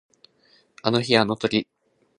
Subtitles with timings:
[0.81, 1.67] あの日あの時